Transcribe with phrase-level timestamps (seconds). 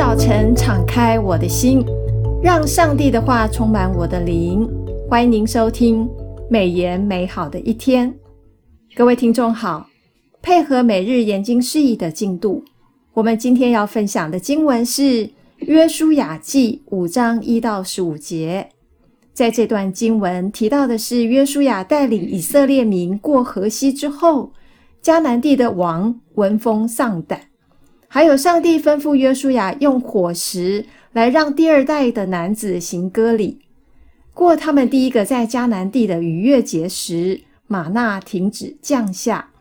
[0.00, 1.84] 早晨敞开我的心，
[2.42, 4.66] 让上帝的话充满我的灵。
[5.10, 6.08] 欢迎您收听
[6.48, 8.12] 美言美好的一天。
[8.96, 9.90] 各位听众好，
[10.40, 12.64] 配合每日研经释义的进度，
[13.12, 15.02] 我们今天要分享的经文是
[15.58, 18.70] 《约书亚记》五章一到十五节。
[19.34, 24.50] 在这段经文提到的是约书亚带领以色列民过河西之后，
[25.02, 27.49] 迦南地的王闻风丧胆。
[28.12, 33.60] 还有，上帝吩咐约书亚用火石来让第二代的男子行割礼。
[34.34, 39.52] 过他们第一个在迦南地的逾越节时，吗哪停止降下。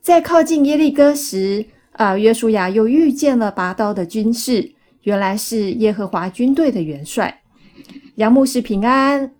[0.00, 4.72] 在靠近耶利哥时，啊，约书亚又遇见了拔刀的军士，
[5.04, 7.42] 原来是耶和华军队的元帅。
[8.16, 9.32] 杨牧师平安。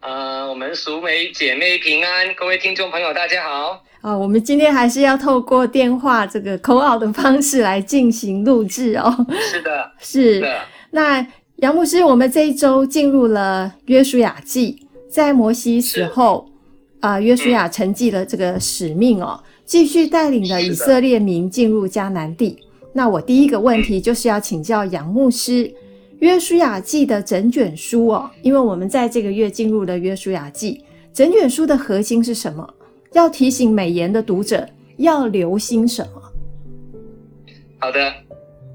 [0.00, 3.84] 呃，我们淑美姐妹平安，各位听众朋友大家好。
[4.02, 9.26] 啊，我们今天还是要透过电话这个 call out 的方式来进行录制哦。
[9.40, 10.52] 是的， 是的。
[10.90, 11.24] 那
[11.58, 16.50] 杨牧师，我们这一周进入了约书亚记，在摩西死后，
[16.98, 22.58] 啊、呃，约书亚承继了这个使命哦，继续带领了以色列民进入迦南地。
[22.92, 25.72] 那我第一个问题就是要请教杨牧师，
[26.18, 30.82] 约书亚记的整卷书哦，因为我们在这个月进入了约书亚记，
[31.14, 32.68] 整卷书的核心是什么？
[33.12, 36.22] 要提醒美言的读者要留心什么？
[37.78, 38.14] 好的，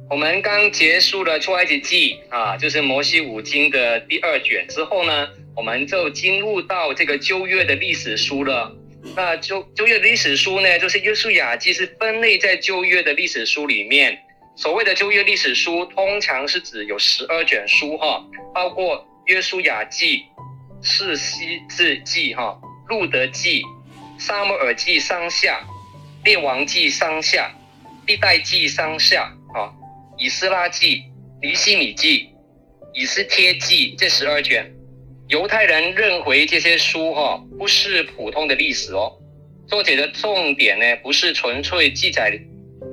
[0.09, 8.71] 我们刚结束了出埃及记啊，就是摩西五经的第二卷之后呢，我们就进入到这个旧约的历史书了。
[9.15, 14.17] 那旧旧约历史书呢，就是约书亚记是分类在旧约的历史书里面。
[14.55, 20.23] 所谓的旧约历史书，通常是指有十二卷书哈，包括约书亚记、
[20.81, 23.63] 士师记记哈、路德记。
[24.19, 25.61] 撒母耳记上下，
[26.23, 27.51] 列王记上下，
[28.05, 29.71] 历代记上下，啊，
[30.17, 31.03] 以斯拉记、
[31.41, 32.29] 尼希米记、
[32.93, 34.73] 以斯帖记这十二卷，
[35.27, 39.13] 犹太人认为这些书哈不是普通的历史哦，
[39.67, 42.39] 作者的重点呢不是纯粹记载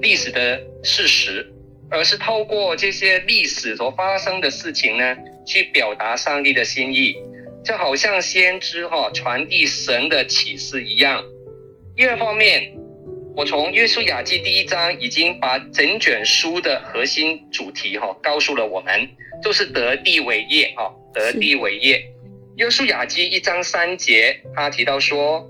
[0.01, 1.51] 历史的事实，
[1.91, 5.17] 而是透过这些历史所发生的事情呢，
[5.47, 7.17] 去表达上帝的心意。
[7.65, 11.25] 就好像先知哈传递神的启示一样。
[11.97, 12.77] 第二方面，
[13.35, 19.09] 我从约书亚记第一章已经把整卷书的核心主题哈告诉了我们，
[19.43, 22.05] 就是得地为业哈，得地为业。
[22.57, 25.49] 约书亚记一章三节，他提到说：“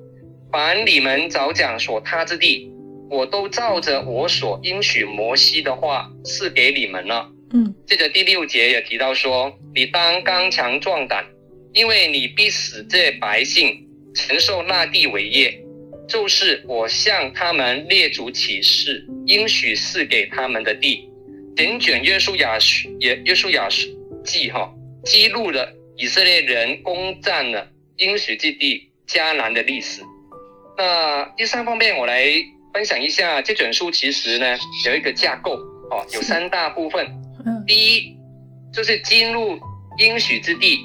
[0.52, 2.70] 凡你们早讲所踏之地，
[3.10, 11.24] 我都照着我所应许摩西的话赐给你们了。”嗯，接着第六节也提到说：“你当刚强壮胆。”
[11.74, 15.60] 因为你必使这百姓承受那地为业，
[16.08, 21.08] 就是我向他们列祖起誓应许赐给他们的地。
[21.56, 22.56] 整卷约书亚
[23.00, 23.68] 也约书亚
[24.24, 24.72] 记哈，
[25.04, 30.00] 记录了以色列人攻占了应许之地迦南的历史。
[30.76, 32.24] 那第三方面，我来
[32.72, 34.56] 分享一下这卷书其实呢
[34.86, 35.52] 有一个架构
[35.90, 37.04] 哦，有三大部分。
[37.66, 38.16] 第一
[38.72, 39.58] 就是进入
[39.98, 40.78] 应许之地。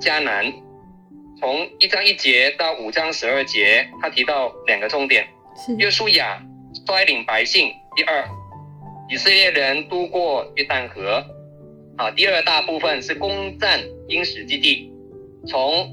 [0.00, 0.50] 迦南，
[1.38, 5.28] 从一章一节到五章十二节，他提到两个重点：
[5.76, 6.42] 约书亚
[6.86, 8.26] 率领百姓；第二，
[9.10, 11.22] 以色列人渡过约旦河。
[11.98, 13.78] 啊，第二大部分是攻占
[14.08, 14.90] 应许基地，
[15.46, 15.86] 从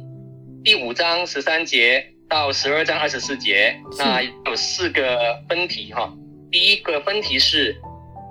[0.64, 6.10] 第五章十三节到十二章二十四节，那有四个分题哈。
[6.50, 7.76] 第一个分题是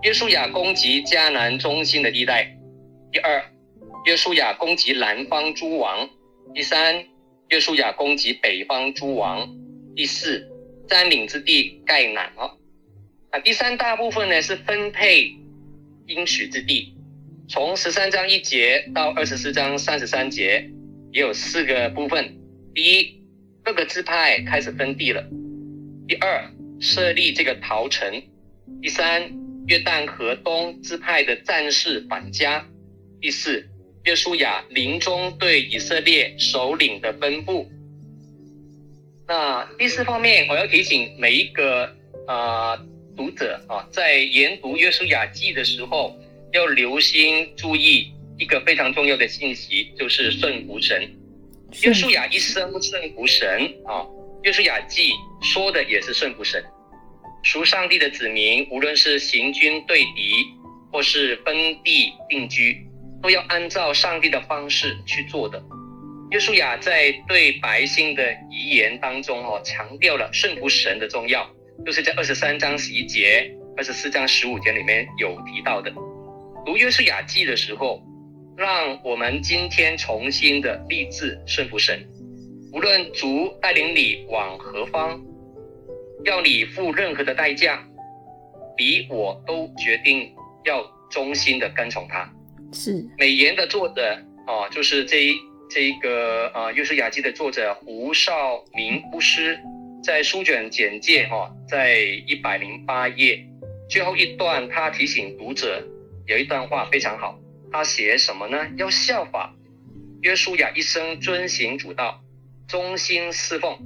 [0.05, 2.47] 约书亚攻击迦南中心的地带；
[3.13, 3.45] 第二。
[4.07, 6.09] 约书亚攻击南方诸王，
[6.55, 7.05] 第三，
[7.49, 9.53] 约书亚攻击北方诸王，
[9.97, 10.49] 第四，
[10.87, 12.57] 占领之地盖南哦。
[13.31, 15.35] 啊，第三大部分呢是分配
[16.07, 16.95] 应许之地，
[17.49, 20.71] 从十三章一节到二十四章三十三节，
[21.11, 22.33] 也有四个部分。
[22.77, 23.21] 第一，
[23.65, 25.21] 各个支派开始分地了；
[26.07, 26.49] 第二，
[26.81, 28.23] 设立这个逃城；
[28.81, 29.21] 第三，
[29.67, 32.63] 约旦河东支派的战士返家；
[33.21, 33.69] 第四。
[34.07, 37.67] 约书亚临终对以色列首领的吩咐。
[39.27, 41.85] 那第四方面，我要提醒每一个
[42.25, 42.87] 啊、呃、
[43.17, 46.17] 读者啊，在研读约书亚记的时候，
[46.53, 51.13] 要留心注意一个非常重要的信息，就是顺服神。
[51.83, 53.49] 约书亚一生顺服神
[53.85, 54.07] 啊，
[54.45, 55.11] 约书亚记
[55.43, 56.65] 说的也是顺服神。
[57.43, 60.33] 属上帝的子民，无论是行军对敌，
[60.93, 62.87] 或是分地定居。
[63.27, 65.61] 都要按照上帝的方式去做的。
[66.31, 71.45] 约书亚在对百姓的遗言当中哦，强调了顺服神的重要，
[71.85, 75.93] 就是在二十三章十一节二十四章十五节里面有提到的。
[76.65, 78.01] 读约书亚记的时候，
[78.57, 82.07] 让我们今天重新的立志顺服神，
[82.73, 85.21] 无论主带领你往何方，
[86.23, 87.83] 要你付任何的代价，
[88.79, 90.33] 你我都决定
[90.65, 90.81] 要
[91.11, 92.33] 忠心的跟从他。
[92.77, 94.03] 是美颜的作者
[94.47, 95.35] 啊，就是这一
[95.71, 99.59] 这一个啊约书亚记的作者胡少明牧师，
[100.05, 103.43] 在书卷简介哈，在一百零八页
[103.89, 105.83] 最后一段，他提醒读者
[106.27, 107.39] 有一段话非常好，
[107.73, 108.59] 他写什么呢？
[108.77, 109.55] 要效法
[110.21, 112.23] 约书亚一生遵行主道，
[112.69, 113.79] 忠心侍奉，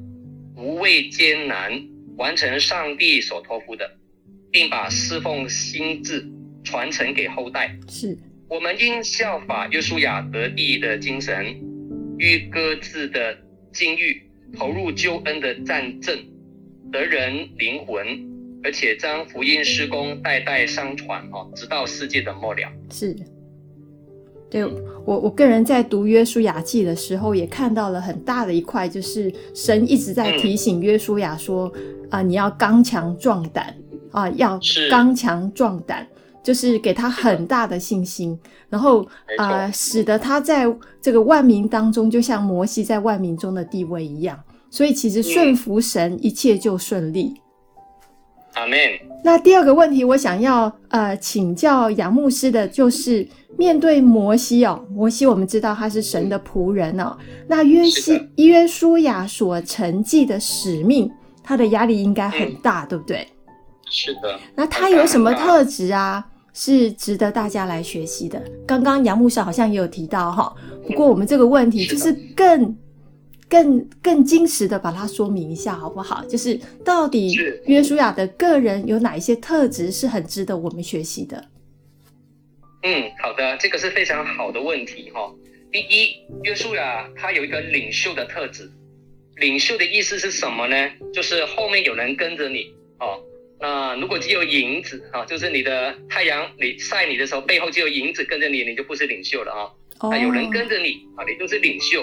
[0.56, 1.80] 无畏艰难，
[2.16, 3.88] 完成上帝所托付的，
[4.50, 6.28] 并把侍奉心智
[6.64, 7.74] 传承给后代。
[7.88, 8.18] 是。
[8.50, 11.54] 我们应效法约书亚得地的精神，
[12.18, 13.38] 与各自的
[13.72, 16.18] 境遇投入救恩的战阵，
[16.90, 18.04] 得人灵魂，
[18.64, 22.68] 而且将福音施工代代相传哦，直到世界的末了。
[22.90, 23.14] 是，
[24.50, 33.66] 对我我个人在读约书亚记的时候，也看到了很大的一块，就是神一直在提醒约书亚说啊、嗯呃，你要刚强壮胆
[34.10, 34.58] 啊、呃，要
[34.90, 36.04] 刚强壮胆。
[36.42, 38.38] 就是给他很大的信心，
[38.68, 39.02] 然后
[39.38, 40.66] 啊、呃，使得他在
[41.00, 44.38] 这个万民当中，就像摩西在万民中的地位一样。
[44.70, 47.34] 所以其实顺服神，一切就顺利。
[48.54, 48.78] 阿门。
[49.22, 53.26] 那第二个问题，我想要呃请教杨牧师的，就是
[53.58, 57.16] 面对摩西哦，摩西我们知道他是神的仆人哦，
[57.48, 61.10] 那约西约书亚所承继的使命，
[61.42, 63.26] 他的压力应该很大，嗯、对不对？
[63.90, 64.38] 是的。
[64.54, 66.24] 那他有什么特质啊？
[66.52, 68.42] 是值得大家来学习的。
[68.66, 70.54] 刚刚杨牧师好像也有提到哈，
[70.86, 72.76] 不过我们这个问题就是更、
[73.48, 76.24] 更、更精实的把它说明一下好不好？
[76.26, 77.36] 就是到底
[77.66, 81.44] 约书亚的个人有哪一些特质是很值得我们学习的？
[82.82, 85.32] 嗯，好的，这个是非常好的问题哈。
[85.70, 88.70] 第一，约书亚他有一个领袖的特质，
[89.36, 90.76] 领袖的意思是什么呢？
[91.12, 92.64] 就是后面有人跟着你
[92.98, 93.20] 哦。
[93.60, 100.08] 那如果只有影子啊，就是你的太阳你晒你的时候，背后就有影子跟着你，你就不是领袖了啊。
[100.08, 102.02] 啊，有人跟着你啊，你就是领袖。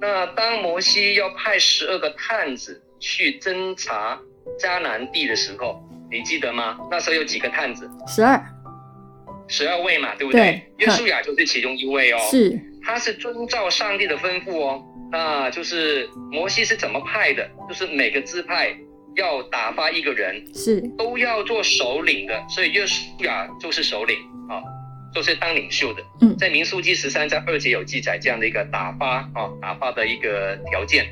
[0.00, 4.16] 那当摩西要派十二个探子去侦查
[4.60, 6.78] 迦南地的时候，你记得吗？
[6.88, 7.90] 那时候有几个探子？
[8.06, 8.40] 十二，
[9.48, 10.62] 十二位嘛，对不对？
[10.78, 12.18] 对，约书亚就是其中一位哦。
[12.30, 14.84] 是，他是遵照上帝的吩咐哦。
[15.10, 17.48] 那就是摩西是怎么派的？
[17.68, 18.76] 就是每个支派。
[19.16, 24.16] 要打发一个人，是都要做首领的，所以约书亚就是首领
[24.48, 24.62] 啊，
[25.14, 26.02] 就是当领袖的。
[26.20, 31.06] 嗯，在民数记十三章二节有记载这样的一个打发啊，打发的一个条件。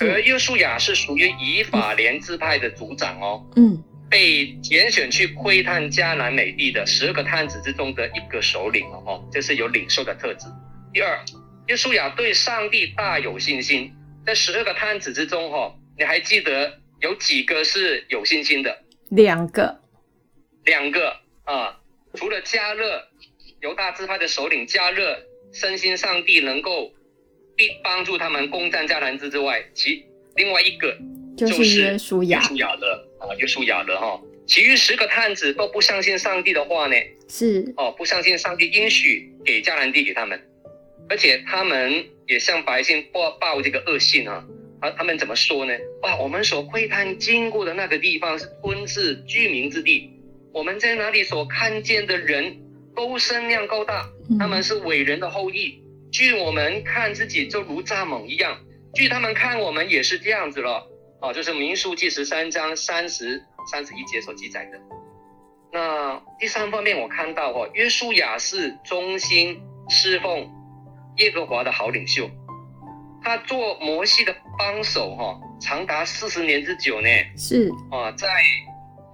[0.00, 10.46] 而约书亚是属于以法莲支派的族长哦，嗯，被拣选去窥探迦南美地的十二个探子之中的一个首领哦，这是有领袖的特质。
[10.92, 11.24] 第二，
[11.68, 13.92] 约书亚对上帝大有信心，
[14.26, 16.80] 在十二个探子之中哈，你还记得？
[17.00, 18.82] 有几个是有信心的？
[19.10, 19.80] 两个，
[20.64, 21.78] 两个啊！
[22.14, 23.02] 除了加勒，
[23.60, 25.18] 犹大支派的首领加勒，
[25.52, 26.92] 深信上帝能够
[27.54, 30.04] 必帮助他们攻占迦南地之外，其
[30.34, 30.96] 另外一个
[31.36, 34.20] 就是约书亚，约书亚的啊，约书亚的哈。
[34.46, 36.96] 其余十个探子都不相信上帝的话呢，
[37.28, 40.40] 是哦，不相信上帝应许给迦南地给他们，
[41.08, 44.44] 而且他们也向百姓报报这个恶信啊。
[44.80, 45.72] 啊，他们怎么说呢？
[46.02, 50.10] 哇，我们所窥探经过的那个地方是吞噬居民之地，
[50.52, 52.56] 我们在那里所看见的人
[52.94, 55.82] 都身量高大，他们是伟人的后裔。
[56.12, 58.58] 据我们看自己就如蚱蜢一样，
[58.94, 60.86] 据他们看我们也是这样子了。
[61.18, 64.78] 啊，就是民数记十三章三十、三十一节所记载的。
[65.72, 70.46] 那第三方面，我看到哦，约书亚是忠心侍奉
[71.16, 72.30] 耶和华的好领袖。
[73.26, 77.08] 他做摩西的帮手，哈，长达四十年之久呢。
[77.36, 78.28] 是啊，在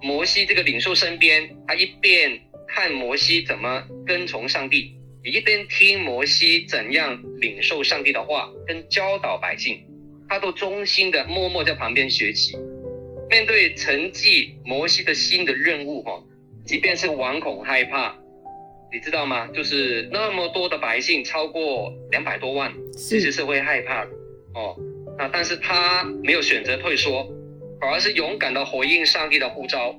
[0.03, 9.83] 摩西这个领袖身边，他一边看摩西怎么跟从上帝，也一边听摩西怎样领受上帝的话，跟教导百姓，
[10.29, 12.55] 他都忠心的默默在旁边学习。
[13.31, 16.23] 面对承继摩西的新的任务，哈，
[16.67, 18.15] 即便是惶恐害怕。
[18.91, 19.47] 你知道吗？
[19.47, 24.11] 就是那么多的百姓，超过两百多万，其实是会害怕的
[24.55, 24.75] 哦。
[25.17, 27.27] 那但是他没有选择退缩，
[27.79, 29.95] 反而是勇敢的回应上帝的呼召。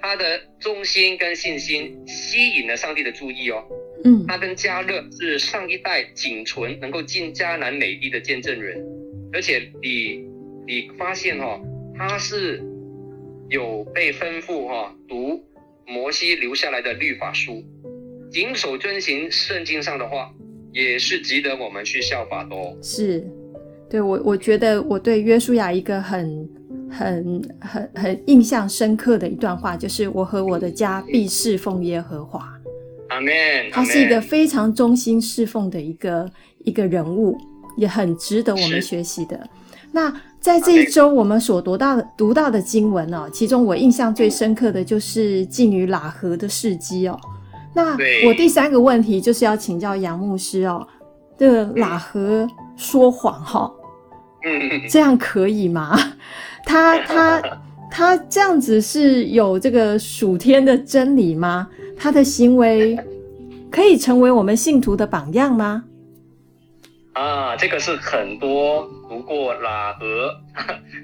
[0.00, 3.64] 他的忠心跟信心吸引了上帝的注意哦。
[4.04, 8.82] 嗯，他跟加勒是上一代仅存能够进迦南美地的见证人，
[9.32, 10.24] 而且你
[10.66, 11.60] 你发现哦，
[11.96, 12.62] 他是
[13.48, 15.44] 有被吩咐哈、哦、读。
[15.86, 17.64] 摩西留下来的律法书，
[18.30, 20.32] 谨守遵行圣经上的话，
[20.72, 22.76] 也是值得我们去效法的哦。
[22.82, 23.26] 是，
[23.88, 26.48] 对我我觉得我对约书亚一个很
[26.88, 32.48] 很很很印象深刻的一段话，就是我和我的家必侍奉耶和华。
[33.08, 33.32] 阿门。
[33.72, 36.30] 他是一个非常忠心侍奉的一个
[36.64, 37.36] 一个人物，
[37.76, 39.48] 也很值得我们学习的。
[39.92, 47.18] 那在这一周我们所读到的读到的经文哦，其中我印象最深刻的就是妓女喇合的事迹哦。
[47.72, 47.92] 那
[48.26, 50.86] 我第三个问题就是要请教杨牧师哦，
[51.38, 52.46] 这个喇合
[52.76, 53.70] 说谎哈，
[54.44, 55.96] 嗯，这样可以吗？
[56.66, 57.42] 他他
[57.90, 61.68] 他这样子是有这个属天的真理吗？
[61.96, 62.98] 他的行为
[63.70, 65.84] 可以成为我们信徒的榜样吗？
[67.12, 70.30] 啊，这个是很多读过喇合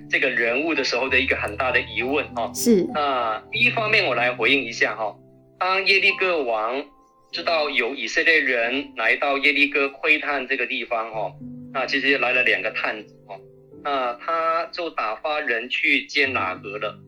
[0.09, 2.51] 这个人物的时候的一个很大的疑问哦。
[2.55, 5.15] 是啊，第一方面我来回应一下哈。
[5.59, 6.85] 当耶利哥王
[7.33, 11.33] 知道有以色列人来到耶利哥窥探这个地方哦，
[11.73, 13.41] 那其实来了两个探子哦，
[13.83, 16.99] 那他就打发人去见拿俄了，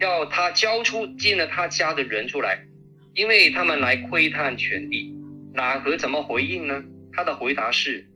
[0.00, 2.58] 要他交出进了他家的人出来，
[3.14, 5.14] 因为他们来窥探全地。
[5.54, 6.84] 喇合怎么回应呢？
[7.12, 8.06] 他的回答是。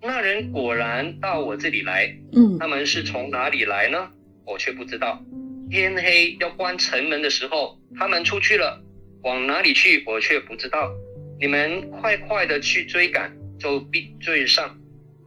[0.00, 4.08] 那人果然到我这里来，嗯，他们是从哪里来呢？
[4.46, 5.20] 我却不知道。
[5.68, 8.80] 天黑要关城门的时候，他们出去了，
[9.22, 10.02] 往哪里去？
[10.06, 10.90] 我却不知道。
[11.38, 14.78] 你们快快的去追赶，就必追上。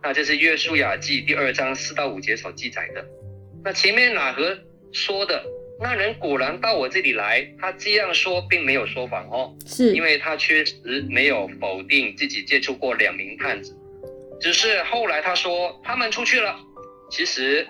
[0.03, 3.05] 那这是约书亚记第二章四到五节所记载的。
[3.63, 4.57] 那前面哪和
[4.91, 5.43] 说的，
[5.81, 13.75] 那人果然到我这里来，他这样说并没有说谎哦，是因为他确实没有否定自己接触过两名探子。
[14.39, 16.55] 只是后来他说他们出去了，
[17.09, 17.65] 其实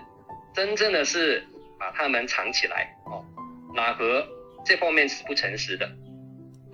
[0.53, 1.44] 真正的是
[1.79, 3.24] 把他们藏起来哦。
[3.75, 4.27] 哪和
[4.65, 5.89] 这方面是不诚实的。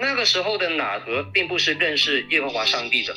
[0.02, 3.14] 那个时候的喇合并不是认识耶和华上帝的，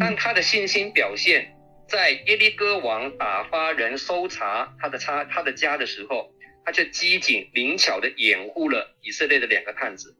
[0.00, 1.54] 但他的信心表现
[1.86, 6.32] 在耶利哥王打发人搜查他的他他的家的时候，
[6.64, 10.16] 他就机警灵巧地掩护了以色列的两个探子，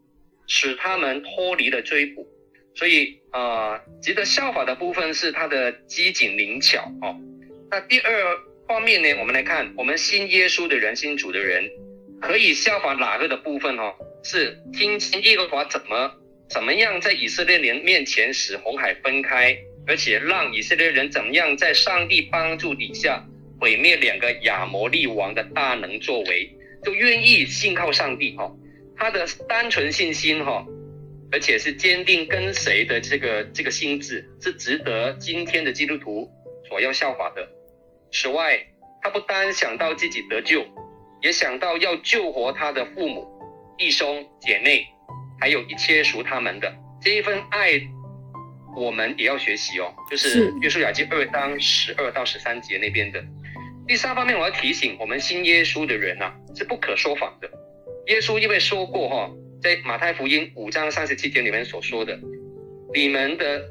[0.46, 2.28] 使他们脱离了追捕。
[2.76, 7.16] 所以啊、呃，值得效法的部分是他的机警灵巧哦。
[7.70, 8.12] 那第二
[8.68, 11.70] 方面呢，我们来看我们信耶稣的人、信主的人，
[12.20, 13.94] 可以效法哪个的部分哦？
[14.22, 16.10] 是听见耶和华怎么
[16.48, 19.56] 怎么样在以色列人面前使红海分开，
[19.86, 23.24] 而且让以色列人怎么样在上帝帮助底下
[23.60, 26.50] 毁灭两个亚摩利王的大能作为，
[26.82, 28.56] 就愿意信靠上帝哈、哦。
[28.96, 30.66] 他的单纯信心哈、哦。
[31.32, 36.30] 而且是坚定跟随的这个这个心智，是值得今天的基督徒
[36.68, 37.48] 所要效法的。
[38.12, 38.64] 此外，
[39.02, 40.64] 他不单想到自己得救，
[41.24, 43.26] 也想到要救活他的父母、
[43.78, 44.86] 弟兄姐妹，
[45.40, 47.80] 还有一切属他们的这一份爱，
[48.76, 49.90] 我们也要学习哦。
[50.10, 53.24] 就是约书亚记二章十二到十三节那边的。
[53.88, 57.50] 第三方面，我要提醒我们信耶稣的人呐、啊，是不可说谎的。
[58.08, 59.36] 耶稣因为说过哈、哦。
[59.62, 62.20] 在马太福音五章三十七节里面所说的，
[62.92, 63.62] 你们的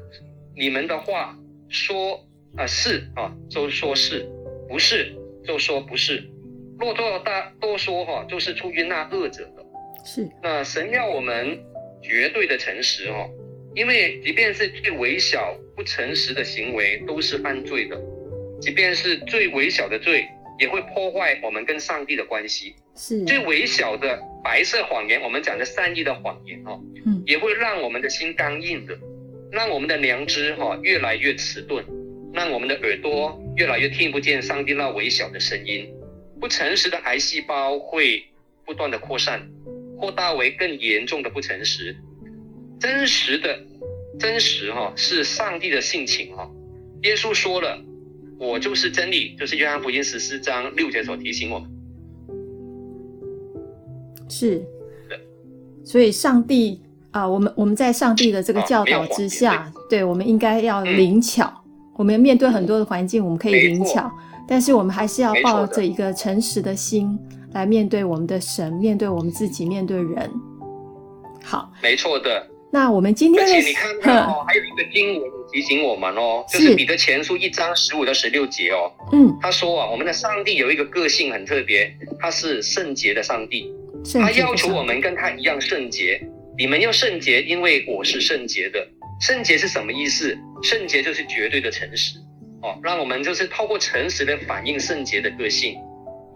[0.56, 2.16] 你们的话说
[2.56, 4.28] 啊、呃、是啊，就说是，
[4.68, 5.14] 不是
[5.46, 6.28] 就说不是。
[6.78, 9.64] 若多大多说哈，就是出于那恶者的。
[10.04, 10.28] 是。
[10.42, 11.58] 那神要我们
[12.02, 13.28] 绝对的诚实哈，
[13.74, 18.00] 因为即便是最微小不诚实的行为都是犯罪的，
[18.60, 20.26] 即便是最微小的罪
[20.58, 22.74] 也会破坏我们跟上帝的关系。
[22.94, 23.24] 是。
[23.24, 24.20] 最微小的。
[24.44, 28.94] 白色谎言，我们讲的善意的谎言哦，嗯，也会让我们的心刚硬的，
[29.50, 31.82] 让我们的良知哈越来越迟钝，
[32.30, 35.90] 让我们的耳朵越来越听不见上帝那微小的声音。
[36.44, 38.22] 不诚实的癌细胞会
[38.66, 39.40] 不断的扩散，
[39.98, 41.96] 扩大为更严重的不诚实。
[42.78, 43.58] 真实的
[44.18, 46.46] 真实哈是上帝的性情哈。
[47.00, 47.82] 耶稣说了，
[48.38, 51.70] 我就是真理，就是约翰福音十四章六节所提醒我们。
[54.28, 54.62] 是，
[55.82, 56.78] 所以上帝
[57.10, 61.46] 啊、呃，我们我们在上帝的这个教导之下，对，我们应该要灵巧。
[61.46, 64.12] 嗯、我们面对很多的环境，我们可以灵巧，
[64.46, 67.18] 但是我们还是要抱着一个诚实的心
[67.52, 70.30] 来面对我们的神，面对我们自己，面对人。
[71.42, 72.46] 好，没错的。
[72.72, 78.90] 那我们今天的，而且你看看 哦，还有一个经文提醒我们哦，就是彼得前书一章十五到十六节哦。
[79.12, 83.72] 嗯，他说啊，我们的上帝有一个个性很特别，他是圣洁的上帝。
[84.14, 86.20] 他要求我们跟他一样圣洁，
[86.58, 88.84] 你们要圣洁，因为我是圣洁的。
[89.20, 90.36] 圣洁是什么意思？
[90.62, 92.18] 圣洁就是绝对的诚实
[92.64, 95.76] 哦，让我们就是透过诚实的反映圣洁的个性。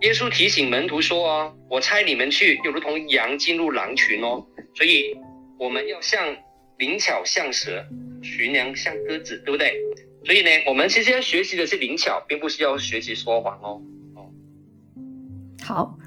[0.03, 4.47] 耶稣提醒门徒说：“哦，我差你们去，就如同羊进入狼群哦。
[4.75, 5.17] 所以
[5.59, 6.37] 我们要像
[6.77, 7.83] 灵巧像蛇，
[8.23, 9.73] 寻良像鸽子，对不对？
[10.27, 13.81] 所以呢，我们其实要学习的是灵巧，并不是要学习说谎哦。
[14.15, 14.31] 哦，
[15.65, 15.99] 好。”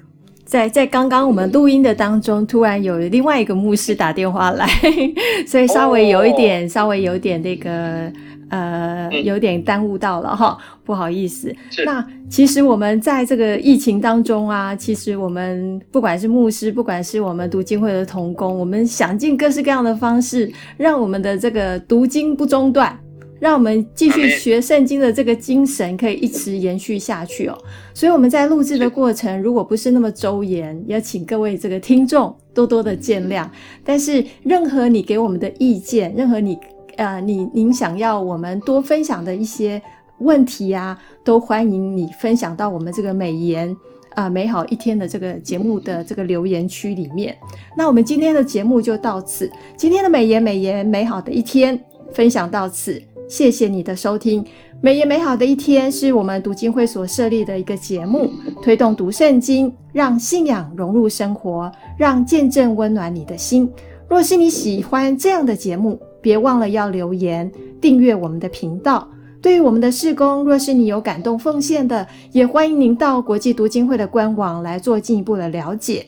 [0.52, 4.68] 在在刚刚我们录音的当中，突然有另外一个牧师打电话来，
[5.48, 6.70] 所以稍微有一点，oh.
[6.70, 8.12] 稍微有点那个
[8.50, 11.50] 呃，有点耽误到了哈，不好意思。
[11.86, 22.94] 那其实我们在这个疫情当中啊，其实我们不管是牧师，不管是我们读经会的童工，我们想尽各式各样的方式，让我们的这个读经不中断。
[23.42, 27.58] 让我们继续学圣经的这个精神可以一直延续下去哦。
[27.92, 33.44] 所以我们在录制的过程，如果不是那么周延，也请各位这个听众多多的见谅。
[33.84, 36.56] 但是任何你给我们的意见，任何你
[36.94, 39.82] 呃你您想要我们多分享的一些
[40.18, 43.68] 问题啊，都欢迎你分享到我们这个美言
[44.10, 47.36] 啊、呃、美好一天的这个节目的这个留言区里面。
[47.76, 51.76] 那我们今天的节目就到此，今天的美言美言美好的一天
[52.12, 53.02] 分享到此。
[53.32, 54.44] 谢谢你的收听，
[54.82, 63.66] 美言美好的一天是我们读经会所设立的一个节目，推动读圣经，让信仰融入生活，让见证温暖你的心。
[64.06, 69.08] 若是你喜欢这样的节目，别忘了要留言订阅我们的频道。
[69.40, 76.04] 对于我们的事工，若是你有感动奉献的，也欢迎您到国际读经会的官网来做进一步的了解。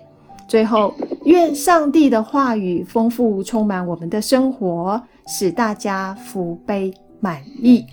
[0.46, 0.92] 最后，
[1.24, 7.86] 愿上帝的话语丰富充满我们的生活，使大家福杯满意。